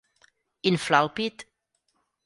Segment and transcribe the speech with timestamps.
[0.71, 1.49] Inflar el pit.